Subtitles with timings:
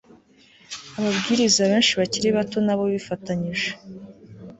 [0.97, 3.69] Ababwiriza benshi bakiri bato na bo bifatanyije